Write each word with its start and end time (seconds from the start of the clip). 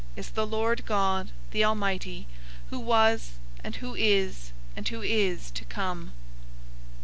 }is 0.15 0.31
the 0.31 0.47
Lord 0.47 0.83
God, 0.87 1.29
the 1.51 1.63
Almighty, 1.63 2.25
who 2.71 2.79
was 2.79 3.33
and 3.63 3.75
who 3.75 3.93
is 3.93 4.51
and 4.75 4.87
who 4.87 5.03
is 5.03 5.51
to 5.51 5.63
come!" 5.65 6.11